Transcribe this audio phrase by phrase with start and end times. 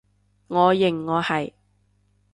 [0.47, 1.53] 我認我係